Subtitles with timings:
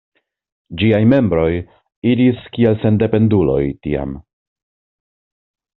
[0.81, 1.51] Ĝiaj membroj
[2.13, 4.21] iris kiel sendependuloj tiam.